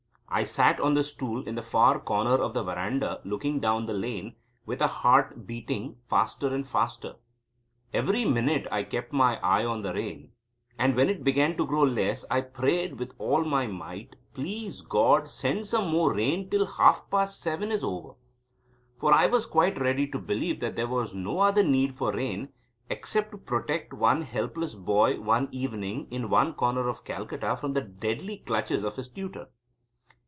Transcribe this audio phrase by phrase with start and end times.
[0.33, 3.93] I sat on the stool in the far corner of the veranda looking down the
[3.93, 4.35] lane,
[4.65, 7.15] with a heart beating faster and faster.
[7.93, 10.31] Every minute I kept my eye on the rain,
[10.79, 15.27] and when it began to grow less I prayed with all my might; "Please, God,
[15.27, 18.13] send some more rain till half past seven is over."
[18.97, 22.53] For I was quite ready to believe that there was no other need for rain
[22.89, 27.81] except to protect one helpless boy one evening in one corner of Calcutta from the
[27.81, 29.49] deadly clutches of his tutor.